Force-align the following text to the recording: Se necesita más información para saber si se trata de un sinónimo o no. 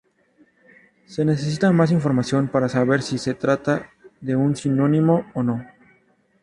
Se 1.05 1.23
necesita 1.23 1.71
más 1.71 1.91
información 1.91 2.47
para 2.47 2.69
saber 2.69 3.03
si 3.03 3.19
se 3.19 3.35
trata 3.35 3.91
de 4.19 4.35
un 4.35 4.55
sinónimo 4.55 5.27
o 5.35 5.43
no. 5.43 5.63